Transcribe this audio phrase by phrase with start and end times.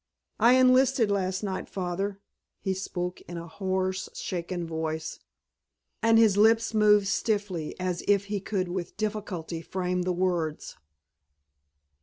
[0.39, 2.19] "I enlisted last night, Father."
[2.59, 5.19] He spoke in a hoarse, shaken voice,
[6.01, 10.75] and his lips moved stiffly as if he could with difficulty frame the words.